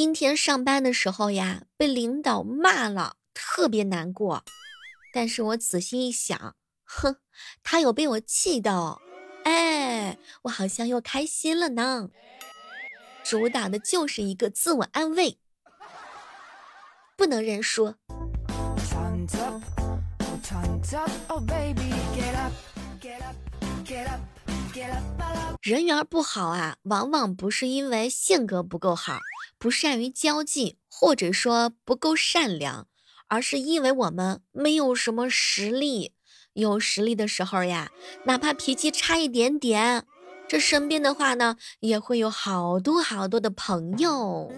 [0.00, 4.44] 今天上班的时候呀，被领导骂了，特别难过。
[5.12, 7.16] 但是我仔细一想，哼，
[7.62, 9.02] 他有被我气到，
[9.44, 12.08] 哎，我好像又开心了呢。
[13.22, 15.38] 主打的就是一个自我安慰，
[17.14, 17.94] 不能认输。
[25.62, 29.18] 人缘不好啊，往往不是因为性格不够好，
[29.58, 32.86] 不善于交际，或者说不够善良，
[33.28, 36.14] 而是因为我们没有什么实力。
[36.54, 37.90] 有实力的时候呀，
[38.24, 40.04] 哪怕脾气差一点点，
[40.48, 44.52] 这身边的话呢，也会有好多好多的朋友。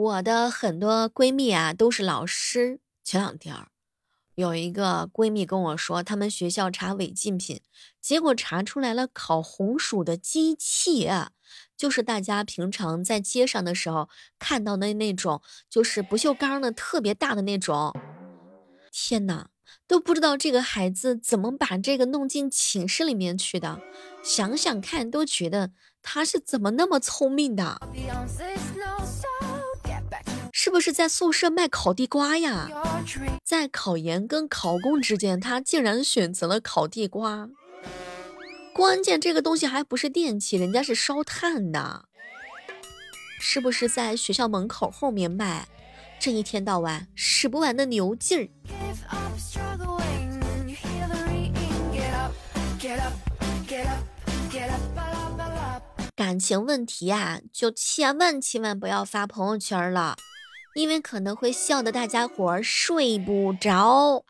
[0.00, 2.80] 我的很多闺蜜啊都是老师。
[3.04, 3.54] 前两天
[4.34, 7.60] 有一个闺蜜跟我说，他们学校查违禁品，
[8.00, 11.10] 结果查出来了烤红薯的机器，
[11.76, 17.94] 就是大家平常在街上的时候看到的那种，就是不锈钢的特别大的那种。
[18.90, 19.50] 天哪，
[19.86, 23.78] 都不知道这个孩子怎么把这个弄进寝室里面去的。
[24.22, 27.78] 想想看，都觉得他是怎么那么聪明的。
[30.70, 32.68] 是不是在宿舍卖烤地瓜呀？
[33.44, 37.48] 在考研跟考公之间，他竟然选择了烤地瓜。
[38.72, 42.04] 关键这个东西还不是电器，人家是烧炭的。
[43.40, 45.66] 是不是在学校门口后面卖？
[46.20, 48.46] 这一天到晚使不完的牛劲儿。
[56.14, 60.14] 感情问题啊，就千万千万不要发朋友圈了。
[60.74, 64.24] 因为可能会笑得大家伙儿睡不着，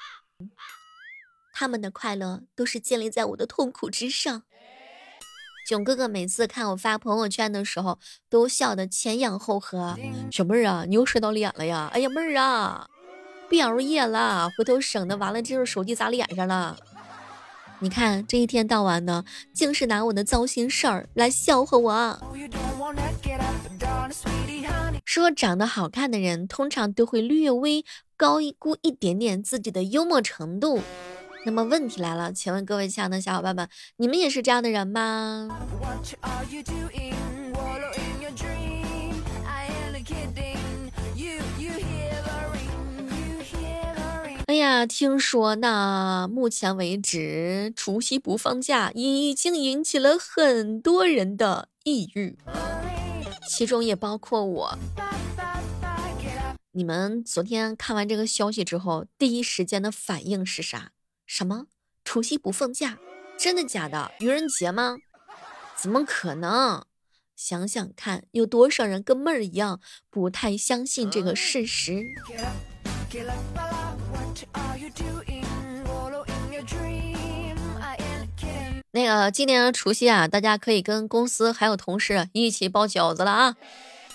[1.52, 4.42] 他们的快乐都是建立在我的痛苦之上。
[5.66, 9.96] 囧哥哥每次看我发朋友圈的时候，都笑得前仰后合。
[10.32, 11.90] 小妹儿啊，你又摔到脸了呀？
[11.92, 12.88] 哎呀，妹儿啊，
[13.48, 16.76] 别熬夜了，回头省得完了之后手机砸脸上了。
[17.78, 22.18] 你看这一天到晚的，竟是拿我的糟心事儿来笑话我。
[25.04, 27.84] 说长得好看的人，通常都会略微
[28.16, 30.80] 高估一点点自己的幽默程度。
[31.44, 35.48] 那么问题来了，请问各位亲爱的小伙伴们，你们也是这样的人吗？
[44.46, 52.36] 哎呀，听说那，目前为止，除夕不放假已经引起了很多人的抑郁，
[53.46, 54.78] 其中也包括我。
[56.72, 60.92] 你们昨天看完这个消息之后，第一时间的反应是啥？
[61.26, 61.66] 什么？
[62.04, 62.98] 除夕不放假？
[63.38, 64.12] 真的假的？
[64.20, 64.96] 愚人节吗？
[65.76, 66.84] 怎么可能？
[67.34, 69.80] 想想看，有多少人跟妹儿一样，
[70.10, 72.04] 不太相信这个事实。
[78.92, 83.56] 那个今年除夕啊，大家可以跟公司还有同事一起包饺子了啊！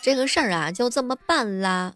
[0.02, 1.94] 这个事儿啊，就这么办啦。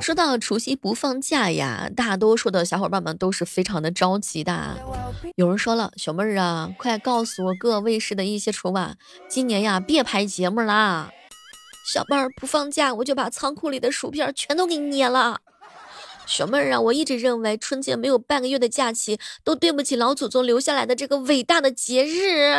[0.00, 4.76] 说到除夕不放假呀，大多数的小伙伴们都是非常的着急的。
[5.36, 8.96] 有人说了，小妹儿啊，快告诉我各卫视的一些春晚，
[9.28, 11.12] 今年呀别拍节目啦。
[11.86, 15.40] 小妹儿不放假，我就把仓库里的薯片全都给你捏了。
[16.30, 22.54] 小妹儿啊，我一直认为春节没有半个月的假期，都对不起老祖宗留下来的这个伟大的节日。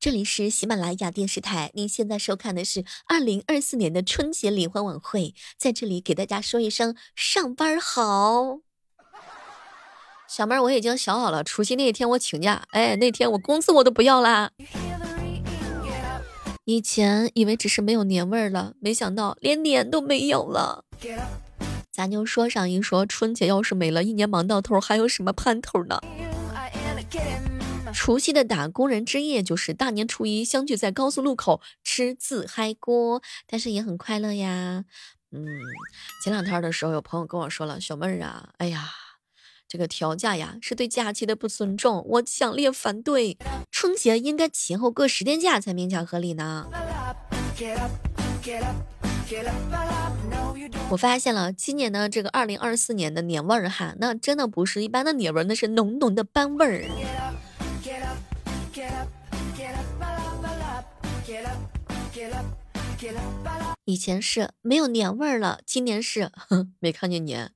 [0.00, 8.60] 这里是喜马拉雅电视台，您现在收看的是二零二四年的春节联欢晚会，在这里给大家说一声上班好。
[10.26, 14.50] 小妹儿，我已经想好了，除夕那一天我请假，哎，那天我工资我都不要啦。
[16.68, 20.84] 以前以为只是没有年味儿了，没想到连年都没有了。
[21.90, 25.98] 咱就说上一说，春节要是没了，一年忙到头，还有什么盼头呢？
[27.94, 34.84] 除夕的打工人之夜就是大年初一相聚在高速路口吃自嗨锅，但是也很快乐呀。
[35.32, 35.46] 嗯，
[36.22, 38.90] 前两天的时候有朋友跟我说了，小妹儿啊，哎呀，
[39.68, 43.36] 这个调价呀是对假期的不尊重，我强烈反对。
[43.70, 46.66] 春节应该前后各十天假才勉强合理呢。
[50.90, 56.84] 我发现了今年的这个二零二四年的年味儿哈，那真的不是一般的年味儿，那是浓浓的班味儿。
[63.84, 66.30] 以前是没有年味儿了，今年是
[66.80, 67.52] 没看见年。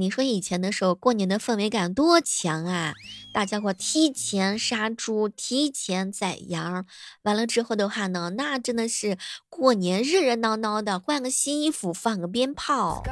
[0.00, 2.94] 你说以前的时候过年的氛围感多强啊！
[3.34, 6.86] 大家伙提前杀猪，提前宰羊，
[7.24, 9.18] 完了之后的话呢，那真的是
[9.50, 13.02] 过年热热闹闹的，换个新衣服，放个鞭炮。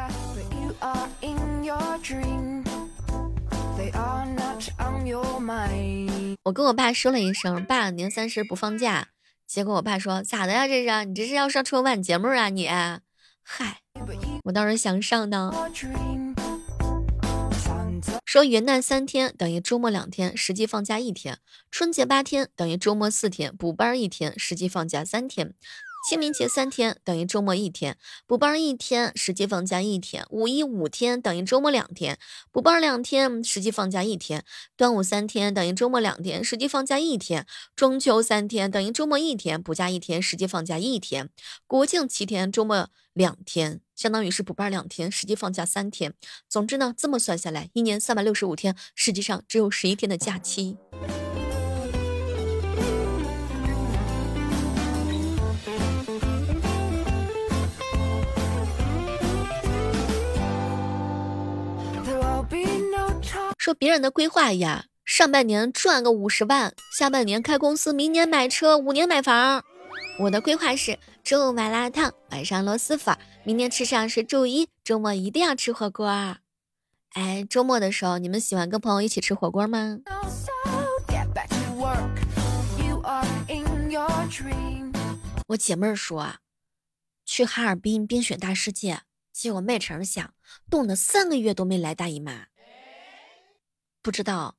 [6.43, 9.09] 我跟我爸说了一声：“爸，年三十不放假。”
[9.47, 10.67] 结果我爸说：“咋的呀？
[10.67, 12.49] 这是你这是要上春晚节目啊？
[12.49, 13.83] 你嗨，
[14.45, 15.53] 我倒是想上呢。”
[18.25, 21.37] 说元旦三天等于周末两天，实际放假一天；
[21.71, 25.49] 春节八天等于周末四天，补班一天，实际放假三天；
[26.09, 32.19] 清明节三天等于周末一天，补班一天，实际放假一天；五一五天等于周末两天，
[32.51, 34.41] 补班两天，实际放假一天；
[34.75, 37.43] 端午三天等于周末两天，实际放假一天；
[37.77, 41.27] 中秋三天等于周末一天，补假一天，实际放假一天；
[41.67, 43.83] 国庆七天，周末两天。
[43.95, 46.15] 相当于是补班两天，实际放假三天。
[46.49, 50.79] 总之呢，这么算下来，一年三百六十五天，实际上只有十一天的假期。
[63.69, 69.63] 说别人的规划呀，上半年赚个五十万，下半年开公司，明年买车，五年买房。
[70.21, 76.07] 我的规划是中午麻辣烫，晚上螺蛳粉，明天吃上是周一，周末一定要吃火锅。
[77.11, 79.99] 哎，周末的时候你们喜欢跟朋友一起吃火锅吗？
[85.49, 86.39] 我姐妹儿说啊，
[87.27, 90.33] 去哈尔滨冰雪大世界，结果没成想
[90.71, 92.47] 冻了三个月都没来大姨妈，
[94.09, 94.55] 不知道。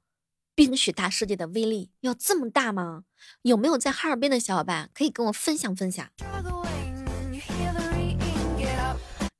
[0.53, 3.05] 冰雪大世界的威力要这么大吗？
[3.41, 6.07] 有没有在哈尔滨的小伙伴可以跟我分享分享？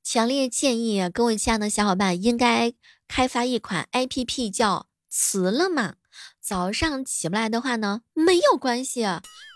[0.03, 2.73] 强烈建议各位亲爱的小伙伴应该
[3.07, 5.97] 开发一款 APP，叫辞了吗？
[6.42, 9.06] 早上起不来的话呢，没有关系，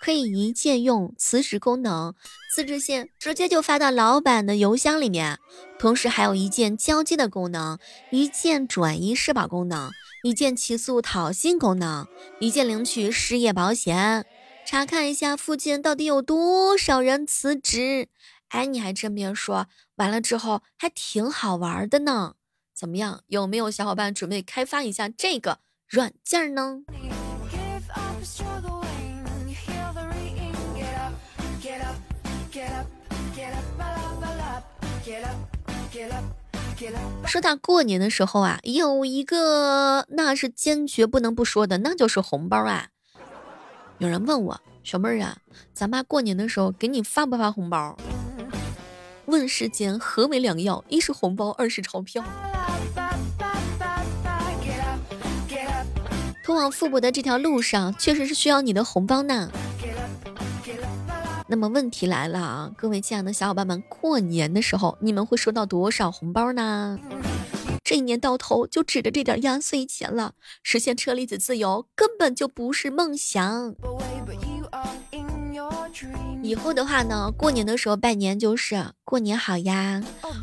[0.01, 2.13] 可以一键用辞职功能，
[2.53, 5.39] 辞职信直接就发到老板的邮箱里面，
[5.79, 7.79] 同时还有一键交接的功能，
[8.11, 9.91] 一键转移社保功能。
[10.23, 12.07] 一键起诉讨薪功能，
[12.39, 14.25] 一键领取失业保险，
[14.65, 18.07] 查看一下附近到底有多少人辞职。
[18.47, 22.35] 哎，你还真别说，完了之后还挺好玩的呢。
[22.73, 25.59] 怎么样，有没有小伙伴准备开发一下这个
[25.93, 26.79] 软件呢？
[37.27, 42.87] 说到过年的时候啊，有一个那是坚决不能不说的，那就是红包啊。
[43.99, 45.37] 有人问我小妹儿啊，
[45.75, 47.95] 咱妈过年的时候给你发不发红包？
[49.27, 50.83] 问世间何为良药？
[50.89, 52.23] 一是红包，二是钞票。
[56.55, 59.51] 往富婆的这条路上，确实是需要你的红包呢。
[61.47, 66.97] 那么问题来了啊，各位亲爱的小伙伴们，过年的时候你们会收到多少红包呢？
[67.83, 70.33] 这一年到头就指着这点压岁钱了，
[70.63, 73.75] 实现车厘子自由根本就不是梦想。
[76.41, 80.01] 以后的话呢，过年的时候拜年就是过年好呀，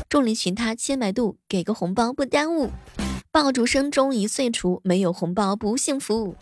[0.08, 2.70] 众里寻他千百度，给个红包不耽误。
[3.32, 6.34] 爆竹声中一岁除，没有红包不幸福。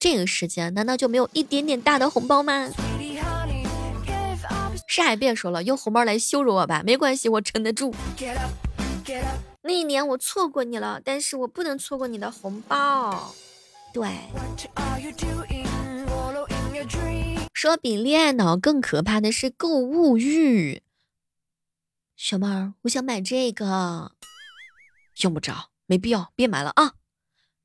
[0.00, 2.70] 这个世界难道就没有一点点大的红包吗？
[4.88, 7.94] 啥也别说了，用红包来羞辱我吧，没关系，我撑得住。
[9.62, 13.34] 那一年我错过你了，但是我不能错过你的红包。
[13.92, 14.08] 对，
[17.52, 20.82] 说比恋爱脑更可怕的是购物欲。
[22.16, 24.12] 小妹儿，我想买这个，
[25.22, 26.92] 用不着，没必要，别买了啊。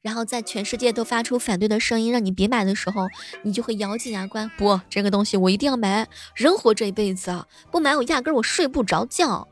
[0.02, 3.08] 然后在全世界都发出反对的声音，让你别买的时候，
[3.44, 6.08] 你就会咬紧牙关，不，这个东西我一定要买。
[6.36, 9.46] 人活这一辈子啊，不买我压根我睡不着觉。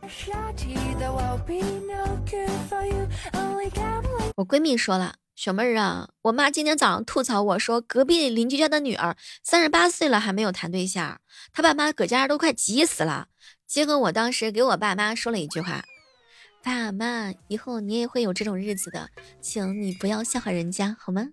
[4.38, 11.19] 我闺蜜说了，小妹儿啊，我妈今天早上吐槽我说，隔壁邻居家的女儿三十八岁了还没有谈对象，
[11.51, 13.27] 她爸妈搁家都快急死了。
[13.65, 15.83] 结果我当时给我爸妈说了一句话。
[16.67, 19.09] 爸妈，以后你也会有这种日子的，
[19.39, 21.25] 请你不要笑话人家，好吗？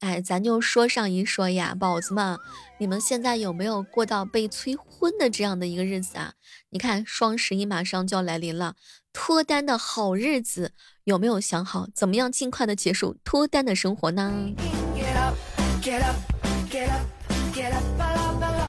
[0.00, 2.38] 哎，咱就说上一说呀，宝子们，
[2.78, 6.34] 你们现在有没有过到被催婚的这样的一个日子啊？
[6.68, 8.74] 你看双十一马上就要来临了，
[9.10, 10.72] 脱单的好日子，
[11.04, 14.50] 有没有想好怎么样尽快的结束脱单的生活呢？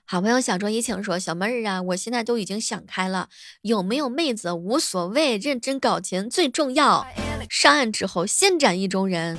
[0.06, 3.30] 好朋友小周一请说：“小妹儿啊，我现在都已经想开了，
[3.62, 7.08] 有没有妹子无所谓，认真搞钱最重要。
[7.50, 9.38] 上岸之后先斩意中人。”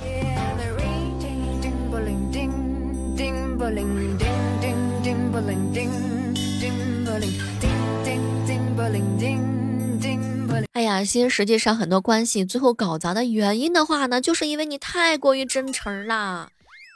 [10.72, 16.48] 哎呀，其实实际上很多关系最后搞砸的原因的话呢，就是因为你太过于真诚了。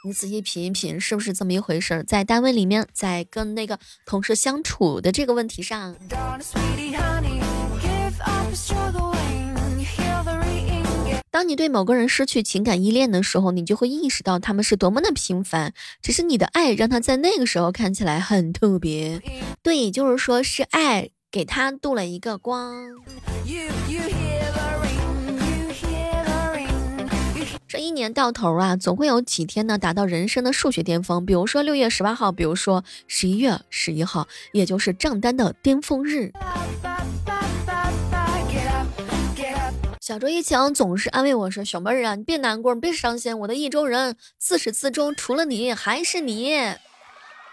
[0.05, 2.01] 你仔细品一品，是不是这么一回事？
[2.05, 5.93] 在单位里面，在跟那个同事相处的这个问题上，
[11.29, 15.73] 当你对某个人失去情感依恋的时候，你就会意识到他们是多么的平凡。
[16.01, 19.21] 只是你的爱让他在那个时候看起来很特别。
[19.61, 22.73] 对，也就是说是爱给他镀了一个光。
[27.69, 31.23] 这一年到头啊，总会有几天呢达到人生的数学巅峰。
[31.23, 36.31] 比如说六月十八号，比如说十一月十一号，也就是账单的巅峰日。
[40.01, 46.55] 小周一强总是安慰我说：“小妹儿啊，你别难过，你别伤心，我的意中人自始至终除了你还是你。”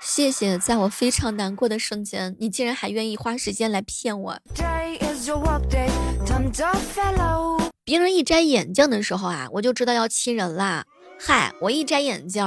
[0.00, 4.38] 谢谢，在我非常难过的瞬间，你竟然还愿意花时间来骗我。
[7.86, 10.84] 别人一摘眼镜的时候啊，我就知道要亲人啦。
[11.20, 12.44] 嗨，我一摘眼镜，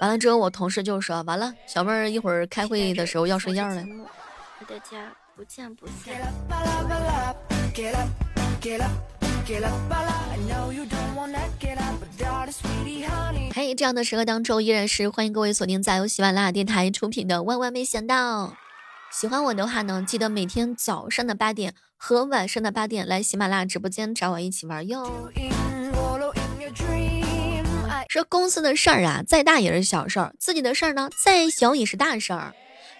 [0.00, 3.82] 完了之后，我同事就说：“完了，小妹儿一会儿开会的时候要睡觉了。”
[4.68, 6.14] 大家不见不散。
[13.54, 18.48] 嘿，这样的时刻当中，依然是欢迎各位锁定在由喜马拉雅电台出品的《万万没想到》。
[19.10, 25.30] 喜欢我的话呢，记得每天早上的八点和晚上的八点来喜马拉雅直播间找我一起玩哟。
[28.08, 32.54] 说公司的事儿啊，再大也是小事儿；自己的事儿呢，再小也是大事儿。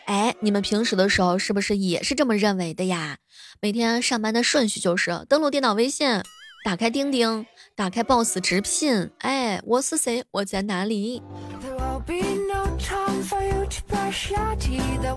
[0.04, 3.18] 哎，你们平时的时候是不是也是这么认为的呀？
[3.60, 6.22] 每天上班的顺序就是登录电脑微信，
[6.64, 7.44] 打开钉钉，
[7.74, 9.10] 打开 Boss 直聘。
[9.18, 10.22] 哎，我是谁？
[10.30, 11.20] 我在哪里？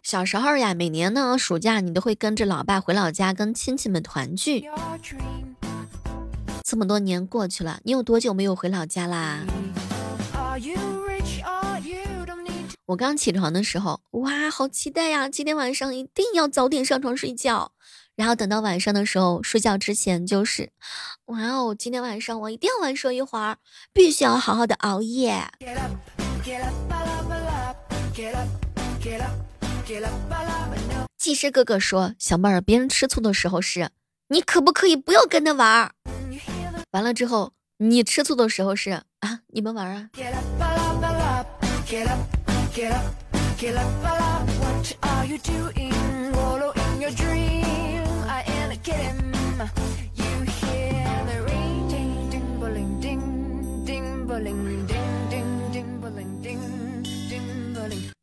[0.03, 4.65] 小时候呀，每年呢暑假你都会跟着老爸回老家跟亲戚们团聚。
[6.63, 9.41] 这么多年过去了，你有多久没有回老家啦？
[12.85, 15.27] 我刚起床的时候，哇，好期待呀！
[15.27, 17.71] 今天晚上一定要早点上床睡觉。
[18.15, 20.71] 然后等到晚上的时候，睡觉之前就是，
[21.25, 23.57] 哇哦，今天晚上我一定要玩睡一会儿，
[23.91, 25.43] 必须要好好的熬夜。
[31.17, 33.89] 技师哥哥说：“小妹儿，别人吃醋的时候是，
[34.27, 35.91] 你可不可以不要跟他玩？
[36.91, 40.09] 完了之后，你吃醋的时候是啊，你们玩啊。”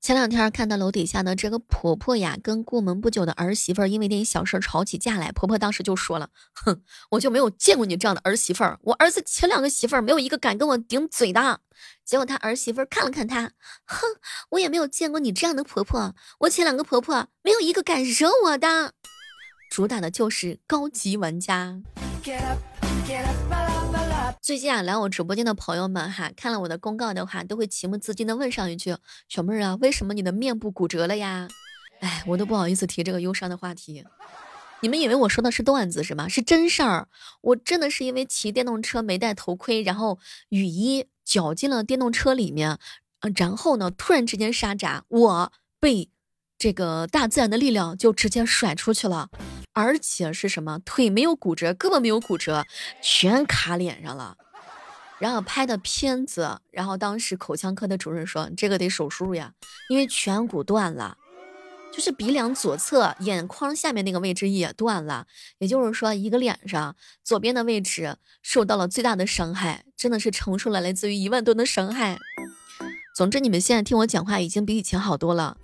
[0.03, 5.31] 前两天看到楼底下的这个婆婆呀，跟过门不久的儿媳妇儿因为点小事吵起架来。
[5.31, 6.83] 婆婆当时就说了：“哼，
[7.13, 8.81] 我就没有见过你这样的儿媳妇儿。
[8.83, 11.61] 我儿子前两个媳妇儿没有一个敢跟我顶嘴的。”
[12.05, 13.53] 结果他儿媳妇儿看了看他，
[13.85, 14.05] 哼，
[14.51, 16.17] 我也没有见过你这样的婆婆。
[16.41, 18.95] 我前两个婆婆没有一个敢惹我的。
[19.71, 21.81] 主打的就是高级玩家。
[24.41, 28.97] 最近啊，来我直播间的朋友们哈，看了我的公告的话，都会情不自禁的问上一句
[29.29, 31.49] ：“小妹儿啊，为什么你的面部骨折了呀？”
[32.01, 34.05] 哎，我都不好意思提这个忧伤的话题。
[34.81, 36.29] 你们以为我说的是段子是吗？
[36.29, 37.07] 是真事儿。
[37.41, 40.19] 我真的是因为骑电动车没戴头盔，然后
[40.49, 42.79] 雨衣绞进了电动车里面，
[43.37, 46.11] 然后呢，突然之间刹闸，我被
[46.63, 49.29] 这个大自然的力量就直接甩出去了。
[49.73, 50.79] 而且是什么？
[50.85, 52.65] 腿没有骨折，胳膊没有骨折，
[53.03, 54.37] 全卡脸上了。
[55.19, 59.53] 然后拍的片子，然后当时口腔科的主任说：“这个得手术呀，
[59.89, 61.17] 因为颧骨断了，
[61.93, 65.27] 就是鼻梁左侧眼眶下面那个位置也断了。
[65.59, 72.21] 也就是说，一个脸上左边的位置受到了最大的伤害，真的是承受了来自于一万吨的伤害。
[73.17, 75.57] 总之，你们现在听我讲话已经比以前好多了。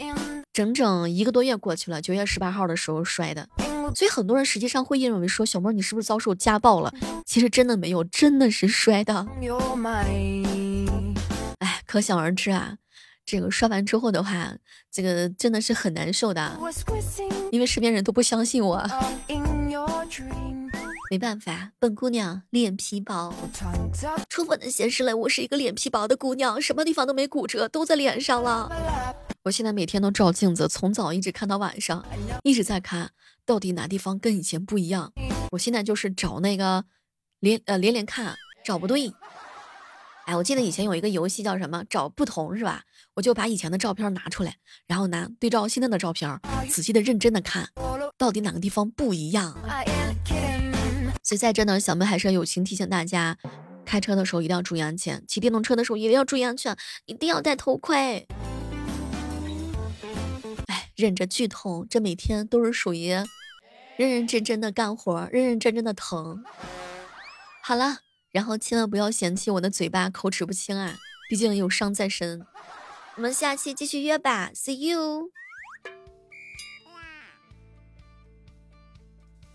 [0.58, 3.48] 整整一个多月过去了，九月十八号的时候摔的。”
[3.94, 6.92] 所以很多人实际上会认为说小妹你是不是遭受家暴了？
[7.24, 9.24] 其实真的没有，真的是摔的。
[11.60, 12.78] 哎，可想而知啊，
[13.24, 14.56] 这个摔完之后的话，
[14.90, 16.58] 这个真的是很难受的，
[17.52, 18.84] 因为身边人都不相信我。
[21.10, 23.32] 没办法，本姑娘脸皮薄，
[24.28, 29.07] 充分的显示了我是一个脸皮薄的姑娘，什么地方都没骨折，都在脸上了。
[29.48, 32.04] 我现在每天都照镜子，从早一直看到晚上，
[32.42, 33.12] 一直在看
[33.46, 35.10] 到底哪地方跟以前不一样。
[35.52, 36.84] 我现在就是找那个
[37.40, 39.10] 连呃连连看，找不对。
[40.26, 42.82] 哎，我记得以前有一个游戏叫什么找不同是吧？
[43.14, 46.38] 我就把以前的照片拿出来，然后拿对照现在的照片，
[46.68, 47.70] 仔细的认真的看，
[48.18, 49.56] 到底哪个地方不一样。
[51.22, 53.38] 所以在这呢，小妹还是要友情提醒大家，
[53.86, 56.76] 开车的时候一定要注意安全，骑电动车的时候一定要注意安全，
[57.06, 58.28] 一定要戴头盔。
[60.98, 63.08] 忍着剧痛，这每天都是属于
[63.96, 66.44] 认认真真的干活，认认真真的疼。
[67.62, 68.00] 好了。
[68.30, 70.98] 然后千万不要嫌弃我的嘴巴口齿不清啊，
[71.30, 72.46] 毕竟有伤在身。
[73.16, 75.30] 我们下期继续约吧，See you。